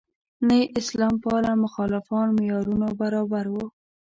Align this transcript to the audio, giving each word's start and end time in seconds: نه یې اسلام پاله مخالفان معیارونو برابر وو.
نه 0.47 0.53
یې 0.59 0.65
اسلام 0.79 1.15
پاله 1.23 1.51
مخالفان 1.63 2.27
معیارونو 2.37 2.87
برابر 3.01 3.45
وو. 3.53 3.65